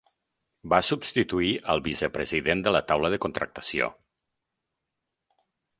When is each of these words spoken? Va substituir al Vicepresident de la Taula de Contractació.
Va 0.73 0.79
substituir 0.87 1.51
al 1.73 1.83
Vicepresident 1.89 2.65
de 2.69 2.75
la 2.77 2.83
Taula 2.93 3.13
de 3.17 3.21
Contractació. 3.27 3.95